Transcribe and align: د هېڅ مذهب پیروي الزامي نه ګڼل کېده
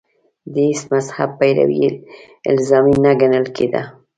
د 0.53 0.55
هېڅ 0.67 0.79
مذهب 0.91 1.29
پیروي 1.39 1.83
الزامي 2.51 2.95
نه 3.03 3.11
ګڼل 3.21 3.45
کېده 3.55 3.81